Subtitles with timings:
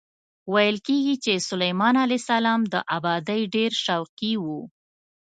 [0.53, 4.45] ویل کېږي چې سلیمان علیه السلام د ابادۍ ډېر شوقي و.